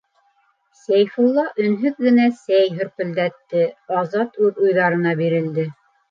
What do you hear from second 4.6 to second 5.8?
уйҙарына бирелде.